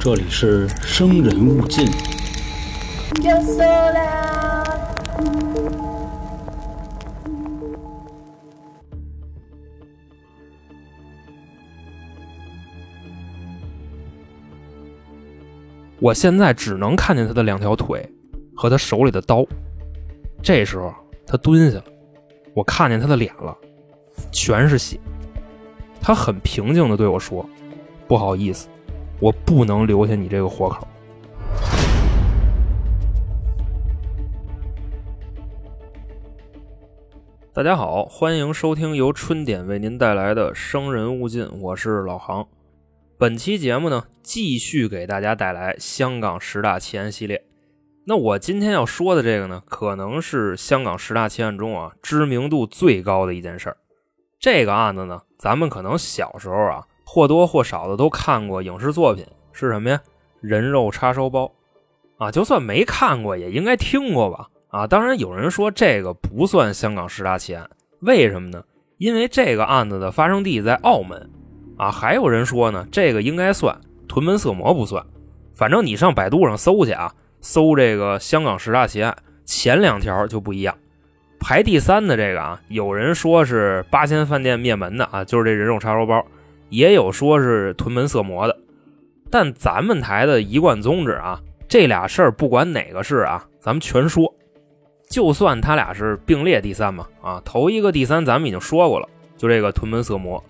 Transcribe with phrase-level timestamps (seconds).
[0.00, 1.86] 这里是生人勿近。
[15.98, 18.08] 我现在只能看见他的两条腿
[18.54, 19.44] 和他手里的刀。
[20.42, 20.94] 这时候
[21.26, 21.84] 他蹲下了，
[22.54, 23.56] 我看见他的脸了，
[24.30, 25.00] 全是血。
[26.00, 27.44] 他很平静的对我说
[28.08, 28.68] ：“不好意思，
[29.18, 30.86] 我不能留下你这个活口。”
[37.52, 42.46] 大家好，欢迎收听由春点为您带来的《生人勿近》，我是老航。
[43.18, 47.42] 本期节目呢，继续给大家带来香港十大奇案系列。
[48.04, 53.78] 那我今天要说的这个呢，可能是香港十大奇案中啊知名度最高的一件事儿。
[54.38, 59.98] 这个案子呢，咱们可能小时候啊或多或少的都看过影视作品，是什么呀？
[60.42, 61.50] 人肉叉烧包
[62.18, 64.48] 啊，就算没看过，也应该听过吧？
[64.68, 68.62] 啊，当然有人说这个不算香港十大奇案，为什么呢？
[68.98, 71.30] 因为这个案子的发生地在澳门。
[71.78, 73.78] 啊，还有人说呢，这个应该算
[74.08, 75.04] 屯门色魔不算，
[75.54, 80.74] 反正你上百度上搜去啊，搜这个香港十大奇案，前两条就不一样。
[81.38, 86.24] 排第三的这个啊，有人说是八仙饭店灭门的啊，就是这人肉叉烧包，
[86.68, 88.56] 也有说是屯门色魔的。
[89.30, 94.32] 但咱们台的一贯宗旨啊，这俩事儿不管哪个是啊，咱们全说。
[95.08, 100.42] 就算他俩是并列第三嘛，啊，头一个第三咱们已经说过了，就这个屯门色魔。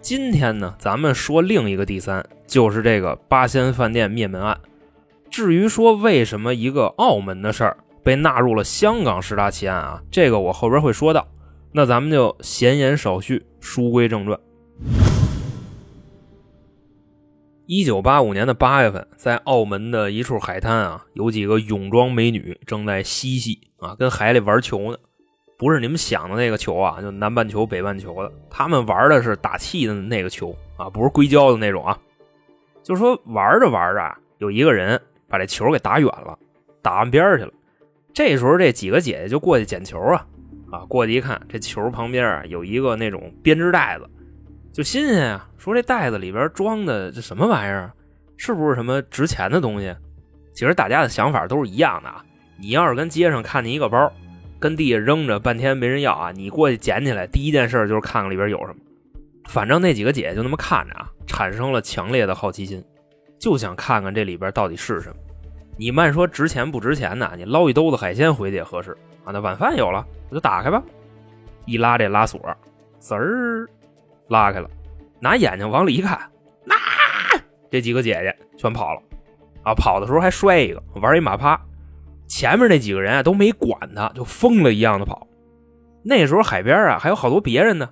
[0.00, 4.58] 今天呢，咱们说另一个第三，就是这个八仙饭店灭门案。
[5.30, 11.26] 至于说为什么一个澳门的事儿被纳入了香港十大奇案啊，这个我后边会说到。
[11.70, 14.38] 那咱们就闲言少叙，书归正传。
[17.66, 24.98] 一九八五年的八月份，在澳门的一处海滩啊，有几个泳装美女正在嬉戏啊，跟海里玩球呢。
[25.56, 31.96] 不是你们想的那个球啊，就南半球、北半球的，他们玩的是打气的那个球啊，不是硅胶的那种啊。
[32.82, 36.36] 就说玩着玩着啊，有一个人把这球给打远了，
[36.82, 37.52] 打岸边去了。
[38.12, 40.26] 这时候这几个姐姐就过去捡球啊，
[40.72, 44.10] 啊，过去一看，这球旁边啊有一个那种编织袋子，
[44.72, 47.92] 就新鲜啊，说这袋子里边装的这什么玩意儿，
[48.36, 49.94] 是不是什么值钱的东西？
[50.54, 52.24] 其实大家的想法都是一样的啊。
[52.58, 54.12] 你要是跟街上看见一个包。
[54.58, 56.30] 跟地下扔着半天没人要啊！
[56.30, 58.76] 你过去捡起来，第一件事就是看看里边有什么。
[59.48, 62.80] 反正那几个姐姐就那么看着啊，产生了强烈的好奇心，
[63.40, 65.16] 就想看看这里边到底是什么。
[65.76, 67.32] 你慢说值钱不值钱呢？
[67.36, 69.32] 你捞一兜子海鲜回去也合适啊！
[69.32, 70.80] 那晚饭有了，我就打开吧。
[71.66, 72.40] 一拉这拉锁，
[73.00, 73.68] 滋儿
[74.32, 74.68] 拉开了，
[75.20, 76.18] 拿眼睛往里一看，
[76.64, 76.74] 那、
[77.70, 79.00] 这几个姐姐全跑了
[79.62, 79.74] 啊！
[79.74, 81.60] 跑的时候还摔一个，玩一马趴。
[82.26, 85.26] 前面那几个人啊都没管他，就疯了一样的跑。
[86.02, 87.90] 那时候海边啊还有好多别人呢，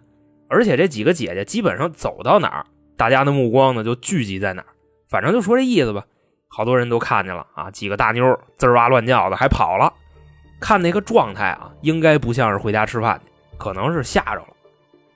[0.49, 4.69] 而且这几个姐姐基本上走到哪儿，大家的目光呢就聚集在哪儿。
[5.09, 6.05] 反正就说这意思吧。
[6.49, 9.93] 好多人都看见了啊，几个大妞滋哇乱叫的还跑了。
[10.59, 14.49] 看那个状态啊，应该不像是回家吃饭去，可能是吓着了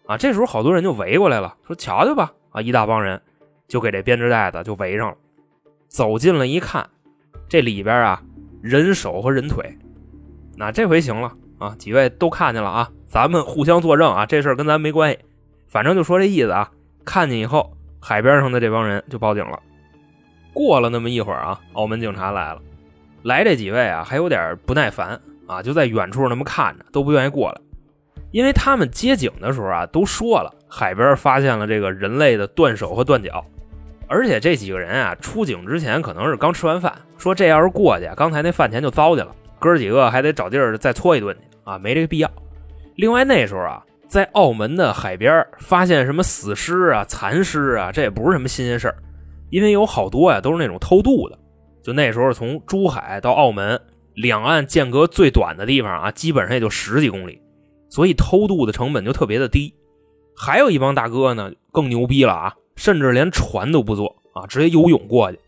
[0.06, 0.16] 啊。
[0.16, 3.20] 这时候好多人就围过来了，说瞧瞧吧啊，一大帮人
[3.68, 5.16] 就给这编织袋子就围上了。
[5.88, 6.88] 走近了一看，
[7.48, 8.22] 这里边啊。
[8.62, 9.76] 人手和人腿，
[10.56, 11.76] 那这回行了啊！
[11.78, 15.18] 几位都看见了啊，咱们互相作证啊，这事儿跟咱没关系。
[15.68, 16.70] 反正就说这意思啊。
[17.04, 19.60] 看见以后，海边上的这帮人就报警了。
[20.54, 22.62] 过了那么一会儿啊，澳门警察来了。
[23.22, 27.60] 来这几位啊，还有点不耐烦啊，就在远处那么看着，都不愿意过来。
[28.34, 33.44] 因为他们接警的时候啊，都说了海边发现了这个人类的断手和断脚。
[34.08, 42.28] 而且这几个人啊，出警之前可能是刚吃完饭，说这要是过去，刚才那饭钱就糟践了，哥几个还得找地儿再搓一顿去啊，没这个必要。
[42.96, 48.96] 另外那时候啊，在澳门的海边发现什么死尸啊、残尸啊，这也不是什么新鲜事儿，
[49.50, 51.38] 因为有好多呀都是那种偷渡的。
[51.84, 53.80] 就那时候从珠海到澳门，
[54.14, 57.40] 两岸间隔最短的地方啊，基本上也就十几公里，
[57.94, 59.72] 所以偷渡的成本就特别的低。
[60.36, 62.56] 还有一帮大哥呢，更牛逼了啊！
[62.74, 65.38] 甚至连船都不坐啊，直接游泳过去。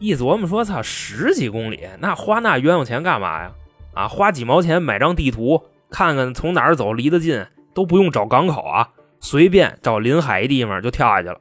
[0.00, 3.52] 一琢磨说：“操，十几公里，那花那冤枉钱干嘛呀？
[3.94, 8.88] 啊，花几毛钱买张地图，看看从哪儿走离得近，都不用找港口啊，
[9.20, 11.40] 随便找临海一地方就跳下去了。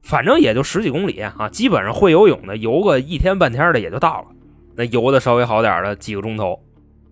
[0.00, 4.28] 反正也就十几公里啊，基本上会游泳的游个一天半天的也就到了。
[4.76, 6.58] 那游的稍微好点的几个钟头，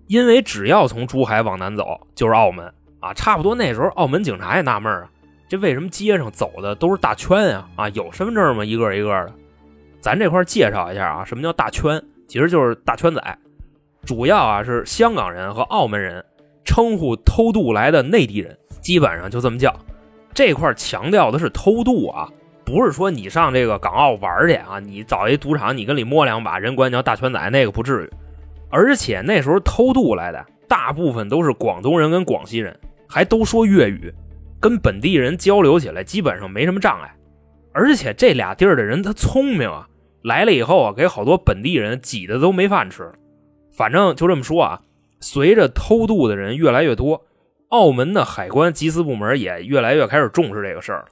[0.07, 5.11] 因为只要从珠海往南走就是澳门啊，差不多那时候澳门警察也纳闷啊。”
[5.49, 7.67] 这为什么街上走的都是大圈呀？
[7.75, 8.65] 啊，有身份证吗？
[8.65, 9.33] 一个一个的。
[10.01, 12.03] 咱这块介绍一下啊，什么叫大圈？
[12.27, 13.39] 其实就是大圈仔，
[14.05, 16.23] 主要啊是香港人和澳门人
[16.65, 19.75] 称呼偷渡来的内地人，基本上就这么叫。
[20.35, 22.29] 这块强调的是偷渡啊，
[22.65, 28.11] 不是说你上这个港澳玩去啊，你找一赌场，你跟里摸两把，人管你叫大圈仔，那个不至于。
[28.69, 32.79] 而且那时候偷渡来的大部分都是广东人跟广西人，
[33.09, 34.13] 还都说粤语，
[34.61, 37.15] 跟本地人交流起来基本上没什么障碍。
[37.73, 39.89] 而且这俩地儿的人他聪明啊，
[40.23, 43.11] 来了以后啊，给好多本地人挤的都没饭吃。
[43.73, 44.81] 反正就这么说啊，
[45.21, 47.23] 随着偷渡的人越来越多，
[47.69, 51.07] 澳门的海关缉私部门也越来越开始重视这个事儿了。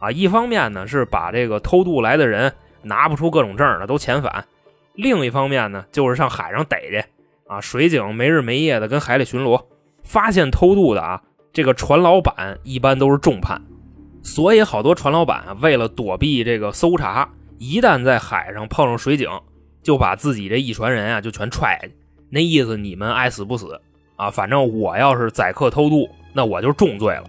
[0.00, 2.52] 啊，一方面呢是把这个偷渡来的人
[2.82, 4.44] 拿不出各种证的都遣返。
[4.94, 7.04] 另一方面呢，就是上海上逮去
[7.48, 9.62] 啊，水警没日没夜的跟海里巡逻，
[10.02, 11.22] 发现偷渡的啊，
[11.52, 13.60] 这个船老板一般都是重判，
[14.22, 17.28] 所以好多船老板，为了躲避这个搜查，
[17.58, 19.28] 一旦在海上碰上水警，
[19.82, 21.94] 就把自己这一船人啊就全踹下去，
[22.30, 23.80] 那意思你们爱死不死
[24.16, 27.24] 啊，反正我要是宰客偷渡，那我就重罪了。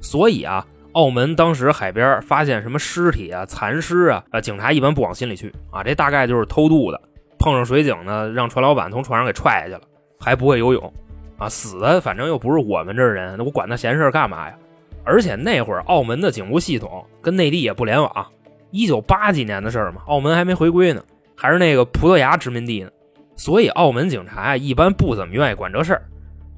[0.00, 7.00] 所以啊，澳门当时海边发现什么尸体啊、残尸啊，啊，警察一般不往心里去啊，这大概就是偷渡的。
[7.38, 9.82] 碰上水警呢，让船老板从船上给踹下去了，
[10.18, 10.92] 还不会游泳，
[11.38, 14.54] 啊，死的反正又不是我们这人，我管他闲事干嘛呀？
[15.04, 18.26] 而且那会儿澳门的警务系统跟内地也不联网，
[18.70, 21.02] 一九八几年的事儿嘛，澳门还没回归呢，
[21.36, 22.90] 还是那个葡萄牙殖民地呢，
[23.36, 26.02] 所以澳门警察啊一般不怎么愿意管这事儿。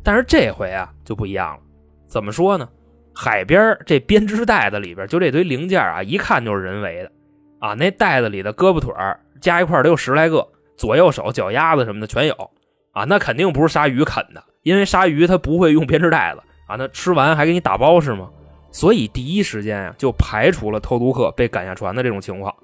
[0.03, 1.61] 但是这回啊就不一样了，
[2.07, 2.67] 怎么说呢？
[3.15, 7.11] 海边这编织袋子里边就这堆零件啊，一看就是人为的，
[7.59, 8.95] 啊，那袋子里的胳膊腿
[9.41, 10.47] 加一块得有十来个。
[10.79, 12.51] 左右手、脚丫子什么的全有
[12.93, 18.31] 啊，那肯定不是鲨鱼啃的，因为鲨鱼它不会用编织袋子啊，那吃完还给你打包是吗？
[18.71, 22.55] 所以第一时间呀就排除了偷渡客被赶下船的这种情况。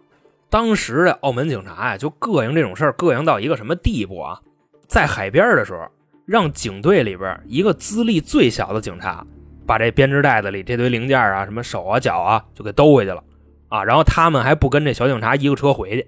[0.48, 4.38] 当时的澳门警察呀就膈应这种事儿，膈应到一个什么地步啊？
[4.86, 5.80] 在海边的时候，
[6.26, 9.26] 让警队里边一个资历最小的警察
[9.66, 13.24] 把这编织袋子里这堆零件啊、什么手啊、脚啊就给兜回去了
[13.68, 16.06] 啊，然后他们还不跟这小警察一个车回去。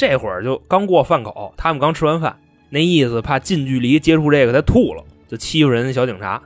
[0.00, 2.34] 这会儿就刚过饭口，他们刚吃完饭，
[2.70, 6.40] 那意思怕近距离接触这个，他吐了，就欺负人小警察。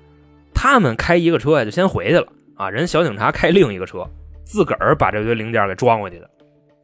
[0.52, 2.68] 他们开一个车呀，就先回去了啊。
[2.68, 4.04] 人小警察开另一个车，
[4.42, 6.28] 自个儿把这堆零件给装回去的。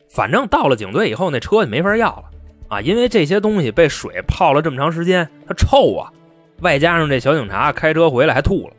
[0.09, 2.25] 反正到了警队以后，那车就没法要了
[2.69, 6.13] 啊，因为这些东西被水泡了这么长时间，它臭啊。
[6.61, 8.75] 外加上这小警察开车回来还吐了，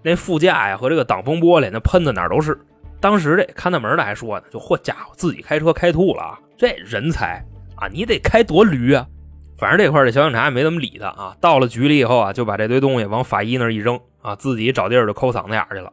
[0.00, 2.58] 那副驾呀和这个挡风玻璃那喷的哪都是。
[2.98, 6.40] 当时这看大门的还说呢，就嚯家伙，自己开车开吐了啊。
[6.56, 7.44] 这人才
[7.76, 9.06] 啊，你得开多驴啊！
[9.58, 11.36] 反正这块这小警察也没怎么理他啊。
[11.40, 15.92] 到了局里以后啊，就把这堆东西往法医那一扔啊，自己找地儿就抠嗓子眼去了。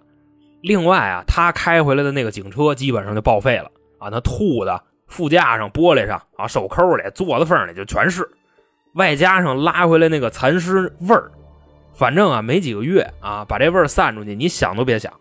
[0.62, 3.70] 另外啊，他开回来的那个警车基本上就报废了
[4.00, 8.28] 啊，那吐的副驾上、玻璃上啊、手抠里、座子缝里就全是，
[8.94, 11.30] 外加上拉回来那个残尸味儿，
[11.94, 15.14] 反正啊没几个月啊，把这味儿散出去，你想都别想。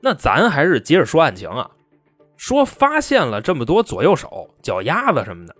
[0.00, 1.70] 那咱还是接着说案情啊。
[2.42, 5.54] 说发现了这么多左右手、脚丫子什么的，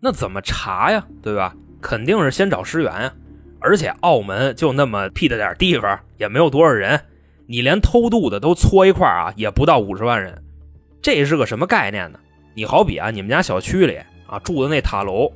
[0.00, 1.02] 那怎么查呀？
[1.22, 1.54] 对吧？
[1.80, 3.10] 肯定是先找尸源呀。
[3.58, 7.00] 而且澳门就那么屁的点地方，也没有多少人，
[7.46, 10.42] 你连偷渡的都搓一块啊，也不到五十万人。
[11.00, 12.18] 这是个什么概念呢？
[12.52, 15.32] 你好比啊，你们家小区里啊住的那塔楼，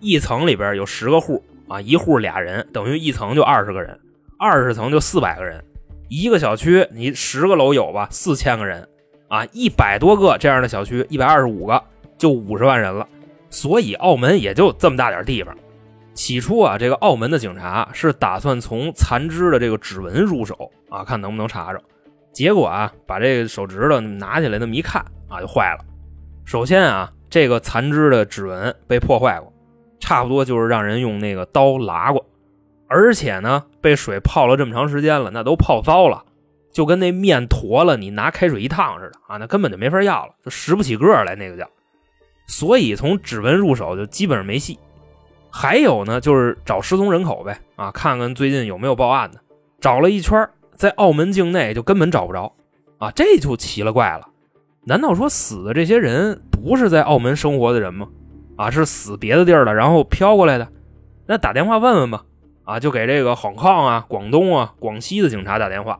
[0.00, 4.00] 一层里边有十个户啊，一户俩人，等于一层就二十个人，
[4.38, 5.62] 二十层就四百个人，
[6.08, 8.88] 一个小区你十个楼有吧，四千个人。
[9.28, 11.82] 啊，一百多个这样的小区，一百二十五个
[12.16, 13.06] 就五十万人了，
[13.50, 15.54] 所以澳门也就这么大点地方。
[16.14, 21.80] 起初啊，这个澳门的警察是打算从残肢的这个指纹入手啊，看能不能查着。
[22.32, 25.84] 结果啊，把这个手指头拿起来那么一看啊，就坏了。
[26.44, 29.52] 首先啊，这个残肢的指纹被破坏过，
[30.00, 32.24] 差不多就是让人用那个刀剌过，
[32.88, 36.24] 而且呢，被水泡了这么长时间了，那都泡糟了。
[36.72, 41.68] 就跟那面坨了，你拿开水一烫似的啊，那根本就没法要了，就拾不起个来，那个叫。
[42.46, 44.78] 所以从指纹入手就基本上没戏。
[45.50, 49.40] 还有呢，就是找失踪人口呗啊，看看最近有没有报案的。
[49.80, 52.52] 找了一圈，在澳门境内就根本找不着
[52.98, 54.28] 啊，这就奇了怪了。
[54.84, 58.08] 难道说死的这些人不是在澳门生活的人吗？
[58.56, 60.68] 啊，是死别的地儿了，然后飘过来的？
[61.26, 62.24] 那打电话问问吧。
[62.64, 65.98] 啊，就给这个杭康啊、广东啊、广西的警察打电话。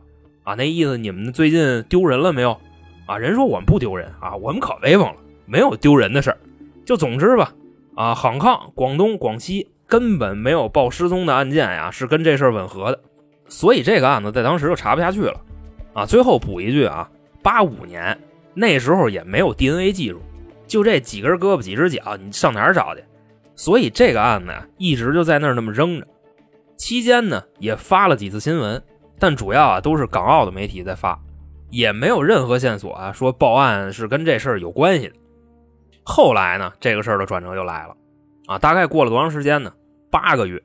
[0.48, 2.56] 啊，那意思你们最近丢人了没有？
[3.04, 6.38] 啊，人说我们不丢人啊，我们可威风了，没有丢人的事儿。
[6.86, 7.52] 就总之吧，
[7.94, 12.98] 啊，杭康、广东、广西根本没有报失踪的案件呀，是跟这事儿吻合的，
[13.46, 15.38] 所以这个案子在当时就查不下去了。
[15.92, 17.06] 啊，最后补一句啊，
[17.42, 18.18] 八五年
[18.54, 20.18] 那时候也没有 DNA 技术，
[20.66, 23.04] 就这几根胳膊几只脚，你上哪儿找去？
[23.54, 26.06] 所以这个案子呀，一直就在那儿那么扔着。
[26.78, 28.82] 期间呢，也发了几次新闻，
[29.18, 31.18] 但主要啊都是港澳的媒体在发，
[31.70, 35.14] 也没有任何线索啊说报案是跟这事儿有关系的。
[36.02, 37.96] 后来呢，这个事儿的转折就来了
[38.46, 39.72] 啊，大概过了多长时间呢？
[40.10, 40.62] 八个月。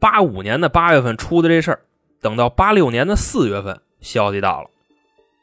[0.00, 1.80] 八五年的八月份出的这事儿，
[2.20, 4.70] 等到八六年的四月份，消息到了。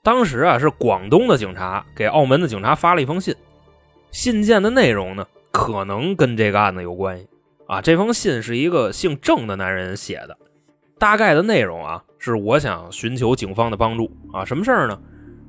[0.03, 3.35] 当时啊，是广东的警察给澳门的警察发了一封信，
[4.11, 7.27] 信件的内容呢，可能跟这个案子有关系
[7.67, 7.81] 啊。
[7.81, 10.37] 这封信是一个姓郑的男人写的，
[10.97, 14.45] 大概的内容啊，是我想寻求警方的帮助啊。
[14.45, 14.97] 什么事儿呢？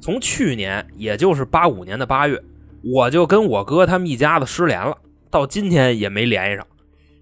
[0.01, 2.43] 从去年，也就是八五年的八月，
[2.83, 4.97] 我就跟我哥他们一家子失联了，
[5.31, 6.67] 到今天也没联系上。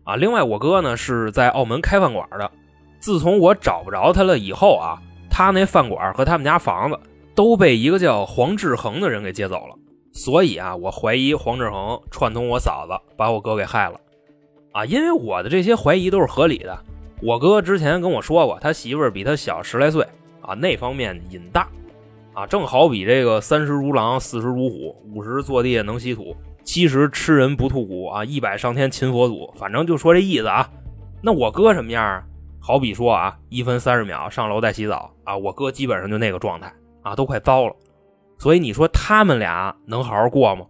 [0.05, 2.51] 啊，另外我哥呢是在澳门开饭馆的，
[2.99, 4.99] 自从我找不着他了以后啊，
[5.31, 6.99] 他那饭馆和他们家房子
[7.35, 9.77] 都被一个叫黄志恒的人给接走了，
[10.13, 14.01] 所以啊，我怀疑黄志恒串通我嫂子把我哥给害了，
[14.73, 16.79] 啊，因为我的这些怀疑都是合理的。
[17.23, 20.07] 我哥之前跟我说过，他媳妇儿比他小十来岁，
[20.41, 21.69] 啊，那方面瘾大，
[22.35, 26.37] 啊，正好比这个三十如狼，四十如虎，五十坐地能吸土。
[26.65, 30.69] 七十吃人不吐骨啊，一百上天擒佛祖，反正就说这意思啊。
[31.23, 32.25] 那我哥什么样啊？
[32.59, 37.77] 好比说啊，一分三十秒上楼再洗澡啊，我哥基本上就那个状态啊，都快糟了。
[38.39, 40.67] 所以你说他们俩能好好过吗？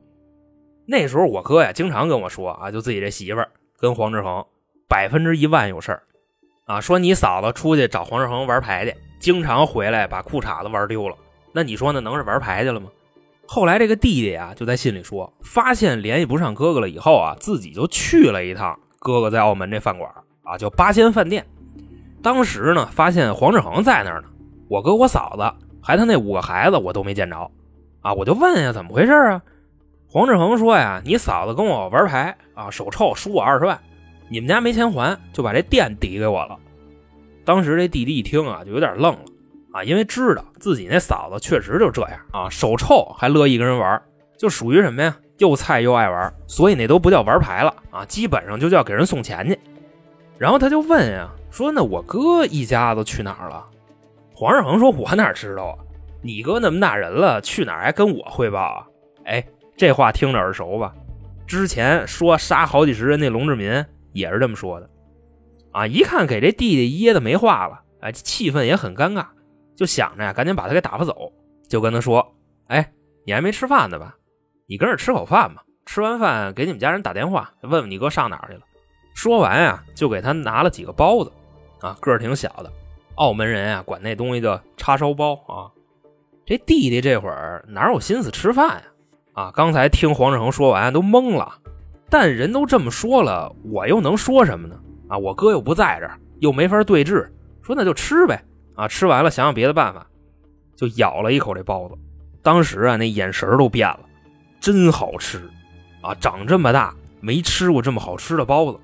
[0.86, 3.48] 那时候我哥呀，经常跟我说啊，就自己这媳妇儿
[3.78, 4.44] 跟黄志恒
[4.88, 6.02] 百分之一万有事儿
[6.66, 11.16] 啊，说你嫂子出去找黄志恒玩牌去，经常回来把裤衩子玩丢了。
[11.52, 12.88] 那你说那能是玩牌去了吗？
[13.46, 20.10] 后来这个弟弟啊，就在信里说，发现联系不上哥哥了以后啊，自己就去了一趟哥哥在澳门这饭馆
[20.42, 21.44] 啊，叫八仙饭店。
[22.22, 24.28] 当时呢，发现黄志恒在那儿呢，
[24.68, 27.50] 我哥我嫂子还他那五个孩子我都没见着
[28.00, 29.42] 啊，我就问呀，怎么回事啊？
[30.08, 33.78] 黄志恒说呀，你嫂子跟我玩牌啊，手臭输我二十万，
[34.28, 36.58] 你们家没钱还，就把这店抵给我了。
[37.44, 39.20] 当时这弟弟一听啊，就有点愣了。
[39.72, 44.00] 啊，因为知道自己那嫂子确实就这样啊，手臭还乐意跟人玩，
[44.38, 45.16] 就属于什么呀？
[45.38, 49.58] 又菜又爱玩，所以那都不叫玩牌了啊，基本上就叫给人送钱去。
[50.38, 53.64] 然后他就问呀，说那我哥一家子去哪儿了？
[54.32, 55.78] 黄志恒说：“我哪知道啊？
[56.22, 58.86] 你哥那么大人了，去哪儿还跟我汇报啊？”
[59.26, 59.44] 哎，
[59.76, 60.92] 这话听着耳熟吧？
[61.46, 63.84] 之前说杀好几十人那龙志民
[64.14, 64.88] 也是这么说的
[65.72, 65.86] 啊。
[65.86, 69.26] 一看给这弟弟噎的没话了，哎，气氛也很尴尬。
[69.76, 71.30] 就想着呀，赶紧把他给打发走，
[71.68, 72.34] 就跟他说
[72.68, 72.92] ：“哎，
[73.26, 74.16] 你还没吃饭呢吧？
[74.66, 75.62] 你跟着吃口饭吧。
[75.84, 78.60] 吃完饭给你们家人打电话，问问你哥上哪去了。”
[79.14, 81.32] 说完呀，就给他拿了几个包子，
[81.80, 82.72] 啊，个儿挺小的，
[83.16, 85.70] 澳门人啊管那东西叫叉烧包啊。
[86.46, 88.82] 这弟弟这会儿哪有心思吃饭呀？
[89.32, 91.58] 啊，刚才听黄志恒说完都懵了，
[92.16, 94.80] 但人都这么说了，我又能说什么呢？
[95.08, 97.28] 啊，我哥又不在这儿，又没法对峙，
[97.60, 98.40] 说那就吃呗。
[98.76, 100.06] 啊，吃完了，想想别的办法，
[100.76, 101.96] 就咬了一口这包子。
[102.40, 103.98] 当时啊，那眼神都变了，
[104.60, 105.42] 真好吃
[106.02, 106.14] 啊！
[106.20, 108.78] 长这么大没吃过这么好吃的包子。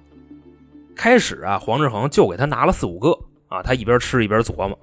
[0.97, 4.77] 开始啊，黄志恒就给他拿了四五个啊，他一边吃一边琢磨，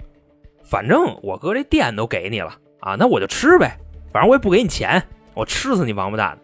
[0.64, 3.78] 反正我哥这店都给你了啊，那我就吃呗，
[4.10, 6.38] 反正我也不给你钱，我吃死你王八蛋！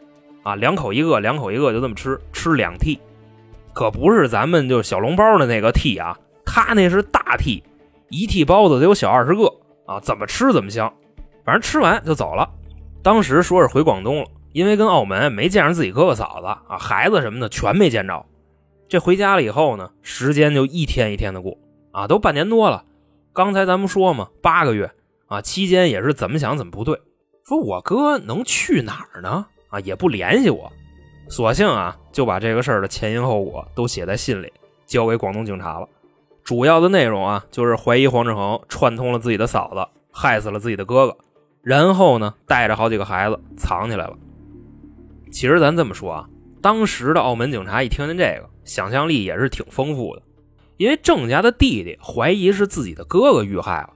[0.45, 2.97] 啊，两口一个，两口一个，就这么吃，吃两屉，
[3.73, 7.61] 可不是咱们就小笼包的那个屉啊，他那是大屉。
[8.11, 9.53] 一屉包子得有小二十个
[9.87, 10.93] 啊，怎么吃怎么香，
[11.45, 12.49] 反正吃完就走了。
[13.03, 18.25] 当时说是回广东了，因为跟澳门没见着自己哥哥嫂子啊，孩子什么的全没见着。
[18.87, 21.57] 这回家了以后呢，时间就一天一天的过
[21.91, 22.85] 啊，都半年多了。
[23.33, 24.89] 刚才咱们说嘛，八个月
[25.27, 27.01] 啊，期间也是怎么想怎么不对，
[27.45, 29.47] 说我哥能去哪儿呢？
[29.75, 30.71] 啊，也不联系我，
[31.29, 34.53] 索性啊就把这个事儿的前因后果都写在信里，
[34.87, 35.89] 交给广东警察了。
[36.45, 41.17] 主要的内容啊，就是怀疑黄志恒串通了自己的嫂子，害死了自己的哥哥，
[41.61, 44.17] 然后呢，带着好几个孩子藏起来了。
[45.33, 46.29] 其实咱这么说啊，
[46.63, 50.23] 当时的澳门警察一听见这个，想象力也是挺丰富的，
[50.77, 53.91] 因为郑家的弟弟怀疑是自己的哥哥遇害了，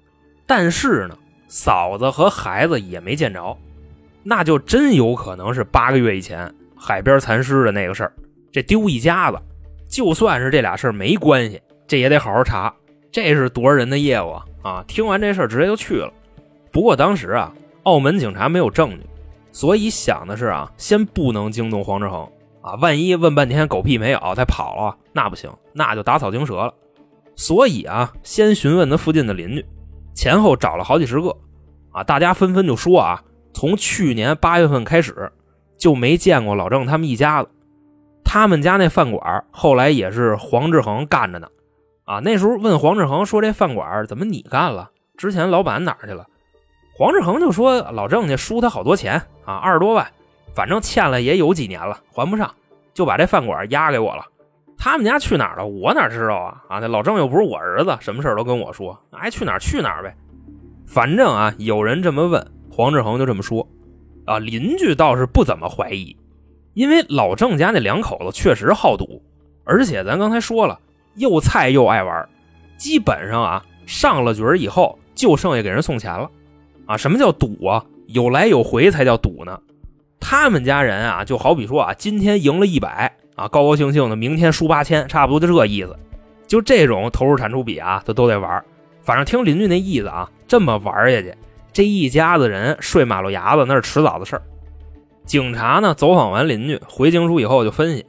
[0.45, 1.17] 但是呢，
[1.47, 3.57] 嫂子和孩子也没见着，
[4.29, 8.13] 那就真有可能是八个月以前海边残尸的那个事儿，
[8.53, 9.39] 这丢一家子，
[9.89, 11.59] 就算是这俩事儿没关系。
[11.87, 12.71] 这也得好好查，
[13.11, 14.45] 这是多少人的业务啊！
[14.63, 16.13] 啊，听完这事儿直接就去了。
[16.71, 17.51] 不过当时啊，
[17.85, 19.01] 澳门警察没有证据，
[19.51, 22.29] 所以想的是啊，先不能惊动黄志恒
[22.61, 26.75] 啊，万一问半天狗屁没有，他跑了，那不行，那就打草惊蛇了。
[27.35, 29.65] 所以啊，先询问他附近的邻居，
[30.15, 31.35] 前后找了好几十个，
[31.93, 35.31] 啊，大家纷纷就说啊，从去年八月份开始
[35.77, 37.49] 就没见过老郑他们一家子。
[38.25, 41.49] 他们家那饭馆后来也是黄志恒干着呢。
[42.05, 44.91] 啊，那时候问黄志恒说：“这饭馆怎么你干了？
[45.17, 46.27] 之前老板哪去了？”
[46.97, 50.07] 黄志恒就说：“老郑家输他好多钱啊，二十多万，
[50.55, 52.51] 反正欠了也有几年了，还不上，
[52.95, 54.25] 就把这饭馆押给我了。
[54.77, 55.67] 他们家去哪儿了？
[55.67, 56.63] 我哪知道啊？
[56.69, 60.15] 啊，那老郑又不是我儿子，什么事都跟我说，爱去哪儿去哪儿呗。
[60.87, 62.45] 反正啊，有人这么问，
[62.79, 63.67] 黄志恒就这么说。
[64.25, 66.17] 啊，邻居倒是不怎么怀疑，
[66.75, 69.21] 因为老郑家那两口子确实好赌，
[69.65, 70.79] 而且咱刚才说了。”
[71.17, 72.29] 又菜又爱玩，
[72.77, 76.31] 基本上啊上了局以后就剩下给人送钱了，
[76.87, 77.85] 啊什么叫赌啊？
[78.07, 79.59] 有来有回才叫赌呢。
[80.21, 85.99] 他们家人啊就好比说啊今天赢了一百啊高高兴兴的，明天输八千，差不多就这意思。
[86.47, 88.65] 就这种投入产出比啊，他都得玩。
[89.03, 91.35] 反正听邻居那意思啊，这么玩下去，
[91.79, 94.43] 这一家子人睡马路牙子那是迟早的事儿。
[95.25, 98.05] 警察呢走访完邻居回警署以后就分析，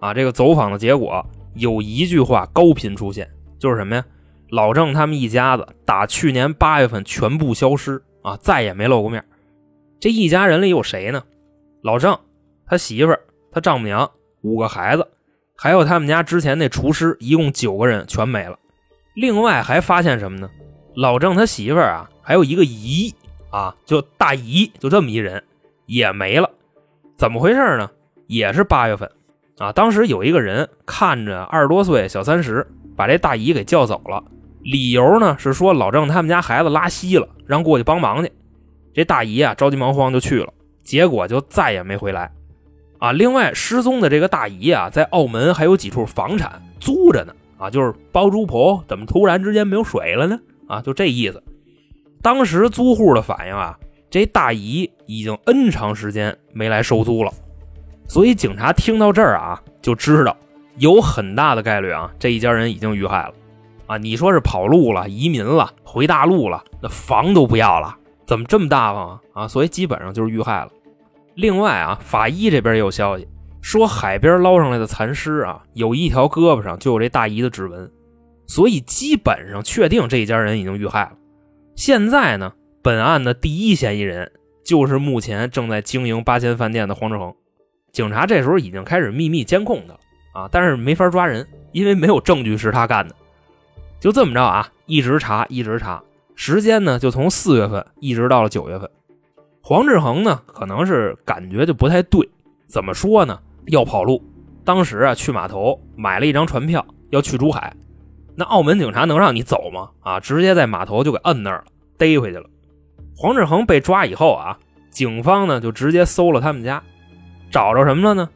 [0.00, 1.24] 啊这个走访的结果。
[1.54, 4.04] 有一句话高频出现，就是什么呀？
[4.50, 9.24] 老郑他们一家子打去年八月份全部消失啊，再也没露过面。
[10.00, 11.22] 这一家人里有谁呢？
[11.80, 12.18] 老郑、
[12.66, 13.16] 他媳妇、
[13.52, 14.10] 他丈母娘、
[14.40, 15.06] 五个孩子，
[15.56, 18.58] 还有他们家之前那厨师，一共九个人全没了。
[19.14, 20.50] 另外还发现什么呢？
[20.96, 23.12] 老郑他媳妇儿啊，还有一个姨
[23.50, 25.42] 啊，就大姨，就这么一人
[25.86, 26.48] 也没了。
[27.16, 27.90] 怎么回事呢？
[28.26, 29.10] 也是八月份。
[29.58, 34.24] 啊，当时有一个人看着二十多岁小三十，把这大姨给叫走了，
[34.62, 38.32] 理由呢是说老郑他们家孩子拉稀了，让过去帮忙去。
[38.94, 40.52] 这大姨啊着急忙慌就去了，
[40.82, 42.32] 结果就再也没回来。
[42.98, 47.34] 啊，另外失踪的这个大姨啊，在澳门还有几处房产租着呢。
[47.58, 50.40] 啊，就是包租婆怎么突然之间没有水了呢？
[50.66, 51.40] 啊，就这意思。
[52.22, 53.76] 当时租户的反应啊，
[54.08, 57.32] 这大姨已经 N 长时间没来收租了。
[58.06, 60.36] 所以警察听到这儿啊，就知道
[60.76, 63.34] 有很大的概率啊，这一家人已经遇害了，
[63.86, 69.20] 啊，你说是跑路了、移民了、回大陆了，那房都不要了，怎么这么大方啊？
[69.32, 70.70] 啊，所以基本上就是遇害了。
[71.34, 73.26] 另外啊，法医这边也有消息
[73.62, 77.90] 说，海边捞上来的残尸啊，有一条胳膊上就有这大姨的指纹，
[78.46, 81.12] 所以基本上确定这一家人已经遇害了。
[81.74, 84.30] 现在呢，本案的第一嫌疑人
[84.64, 87.34] 就是目前正在经营八仙饭店的黄志恒。
[87.90, 90.00] 警察这时候已经开始秘密监控他了
[90.34, 93.14] 啊，但是没法抓人，因为没有证据是他干的。
[94.00, 96.02] 就这么着啊，一直查，一直查，
[96.34, 98.88] 时间呢就从四月份一直到了九月份。
[99.60, 102.28] 黄志恒呢，可能是感觉就不太对，
[102.66, 103.38] 怎么说呢？
[103.66, 104.22] 要跑路。
[104.64, 107.74] 当时啊，去码头买了一张船票，要去珠海。
[108.34, 109.90] 那澳门警察能让你走吗？
[110.00, 111.64] 啊，直接在码头就给摁那儿了，
[111.98, 112.48] 逮回去了。
[113.16, 114.56] 黄志恒被抓以后啊，
[114.90, 116.82] 警方呢就直接搜了他们家。
[117.50, 118.28] 找着什么了呢？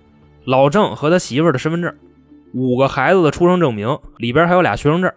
[0.45, 1.95] 老郑和他媳妇儿的身份证，
[2.53, 5.11] 五个孩子的出生证明，里边还有俩学生证。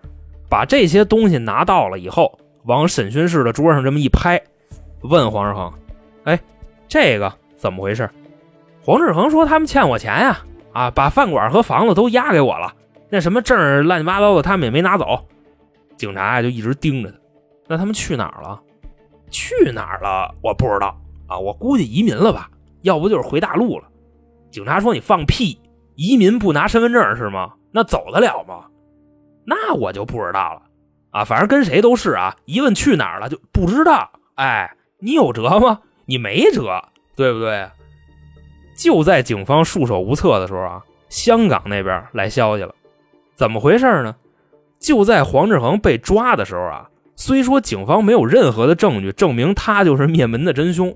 [0.49, 4.41] 把这些东西拿到了以后，往审讯室的桌上这么一拍，
[5.01, 5.71] 问黄志恒
[6.23, 6.39] ：“哎，
[6.87, 8.09] 这个怎么回事？”
[8.81, 10.39] 黄志恒说：“他们欠我钱呀，
[10.73, 12.73] 啊，把饭馆和房子都押给我了。
[13.09, 15.27] 那什么证乱七八糟的，他们也没拿走。”
[15.97, 17.17] 警察就一直盯着他。
[17.67, 18.59] 那他们去哪儿了？
[19.29, 20.33] 去哪儿了？
[20.41, 22.49] 我不知道啊，我估计移民了吧。
[22.81, 23.85] 要不就是回大陆了。
[24.51, 25.59] 警察说：“你放屁！
[25.95, 27.53] 移民不拿身份证是吗？
[27.71, 28.65] 那走得了吗？
[29.45, 30.61] 那我就不知道了。
[31.11, 32.35] 啊，反正跟谁都是啊。
[32.45, 34.09] 一问去哪儿了就不知道。
[34.35, 35.81] 哎，你有辙吗？
[36.05, 36.81] 你没辙，
[37.15, 37.69] 对不对？
[38.77, 42.73] 就在警方束手无策的时候啊，香港那边来消息了。
[43.39, 44.17] 怎么回事呢？
[44.81, 50.93] 就在黄志恒被抓的时候啊，虽说警方没有任何的证据证明他就是灭门的真凶。”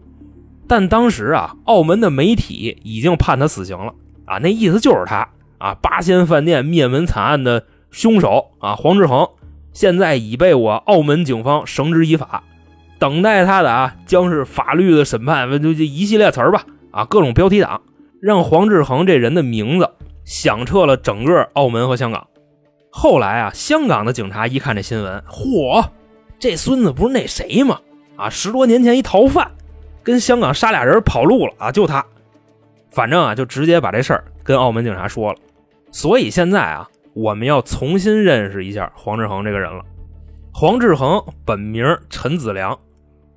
[0.68, 3.94] 但当时啊，澳门的媒体已经判他死刑了
[4.26, 5.26] 啊，那意思就是他
[5.58, 9.26] 啊，八仙饭店灭门惨案的凶手啊，黄志恒，
[9.72, 12.44] 现在已被我澳门警方绳之以法，
[13.00, 17.82] 等待他的啊，将是法律的审判，就这一系列词儿吧啊，各种标题党，
[18.22, 19.90] 让黄志恒这人的名字
[20.26, 22.28] 响彻了整个澳门和香港。
[22.96, 25.84] 后来啊，香港的警察一看这新闻，嚯，
[26.38, 27.82] 这孙子不是那谁吗？
[28.16, 29.50] 啊，十多年前一逃犯。
[30.04, 31.72] 跟香港杀俩人跑路了啊！
[31.72, 32.06] 就他，
[32.92, 35.40] 反正啊，就直接把这事儿跟澳门警察说了。
[35.92, 39.84] 所以现在啊，我们要重新认识一下黄志恒这个人了。
[40.54, 42.78] 黄志恒本名陈子良，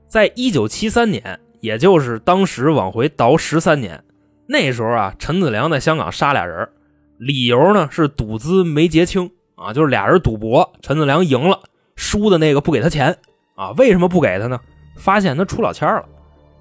[0.09, 4.03] 在一九七三年，也就是当时往回倒十三年，
[4.49, 6.69] 那时候啊，陈子良在香港杀俩人，
[7.17, 11.61] 理由呢是赌资没结清啊，就是俩人赌博，陈子良赢了，
[11.97, 13.17] 输的那个不给他钱
[13.57, 13.73] 啊。
[13.73, 14.61] 为什么不给他呢？
[14.97, 16.05] 发现他出老千了，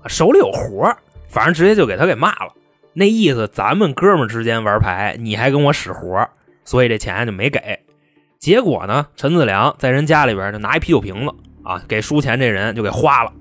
[0.07, 0.93] 手里有活
[1.27, 2.51] 反正直接就给他给骂了。
[2.93, 6.27] 那意思，咱们哥们之间玩牌，你还跟我使活
[6.63, 7.79] 所以这钱就没给。
[8.39, 13.33] 结果呢，陈子良在人家里边就拿一啤酒瓶子啊，给输钱这人就给花了。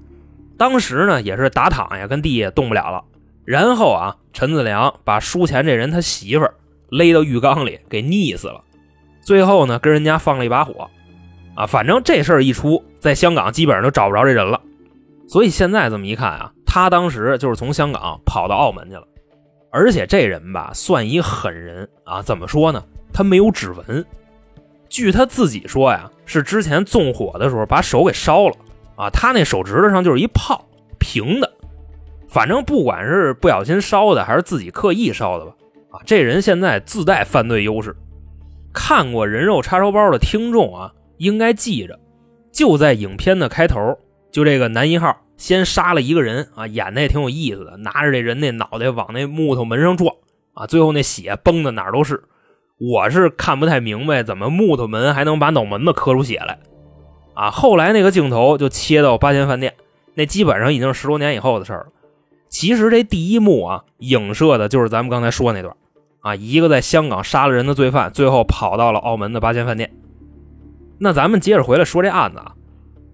[0.59, 3.05] 当时呢，也是打躺下，跟地下动不了了。
[3.45, 6.55] 然后啊，陈子良把输钱这人他媳妇儿
[6.89, 8.61] 勒到浴缸里给溺死了。
[9.25, 10.89] 最后呢，跟人家放了一把火，
[11.55, 14.61] 啊，反正这事儿一出，在香港基本上都找不着这人了。
[15.27, 19.05] 所以现在这么一看啊，他当时就是从香港跑到澳门去了。
[19.71, 22.85] 而且这人吧，算一狠人啊，怎么说呢？
[23.13, 24.05] 他没有指纹。
[24.89, 28.55] 据他自己说呀，是之前纵火的时候把手给烧了
[28.95, 30.65] 啊，他那手指头上就是一泡
[31.01, 31.51] 平的。
[32.29, 35.53] 反正不管是不小心烧的，还是自己刻意烧的吧，
[35.93, 37.97] 啊，这人现在自带犯罪优势。
[38.75, 41.99] 看过人肉叉烧包的听众啊，应该记着，
[42.53, 43.97] 就在影片的开头，
[44.31, 50.15] 就这个男一号先杀了一个人啊，演的也挺有意思的，拿着这人那脑袋往那木头门上撞
[50.53, 52.23] 啊，最后那血崩的哪儿都是。
[52.79, 56.59] 我是看不太明白，怎么木头门还能把脑门子磕出血来
[57.35, 57.51] 啊？
[57.51, 59.73] 后来那个镜头就切到八仙饭店，
[60.15, 61.87] 那基本上已经是十多年以后的事儿了。
[62.49, 65.75] 其实这第一幕啊，影射的就是咱们刚才说那段
[66.25, 69.93] 啊，一个在香港杀了人的罪犯，最后跑到了澳门的八仙饭店。
[70.97, 72.55] 那咱们接着回来说这案子啊，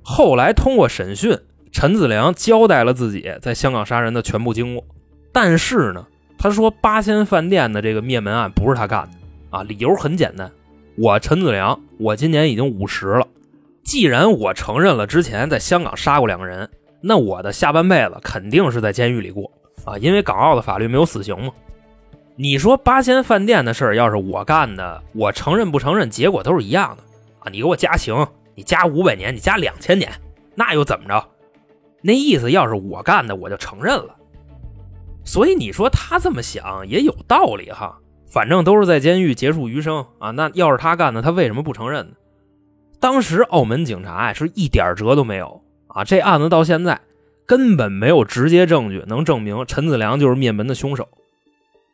[0.01, 1.37] 后来通过审讯，
[1.73, 4.85] 陈子良交代了自己在香港杀人的全部经过，
[5.33, 6.07] 但是呢，
[6.39, 10.49] 他说八仙饭店的这个灭门案不是他干的啊，理由很简单，
[10.97, 13.27] 我陈子良，我今年已经五十了，
[13.83, 16.71] 既然我承认了之前在香港杀过两个人。
[17.03, 19.51] 那我的下半辈子肯定是在监狱里过
[19.85, 21.51] 啊，因为港澳的法律没有死刑嘛。
[22.43, 27.03] 你说八仙饭店的事儿要是我干的，我承认不承认，结果都是一样的
[27.41, 27.51] 啊。
[27.53, 30.11] 你给我加刑，你加五百年，你加两千年，
[30.55, 31.23] 那又怎么着？
[32.01, 34.17] 那意思要是我干的，我就承认了。
[35.23, 40.31] 所以你说他这么想也有道理哈，反正都是在监狱结束余生啊。
[40.31, 42.13] 那要是他干的，他为什么不承认呢？
[42.99, 45.63] 当时澳门警察是一点辙都没有。
[45.89, 46.99] 啊，这案子到现在
[47.45, 51.07] 根本没有直接证据能证明陈子良就是灭门的凶手。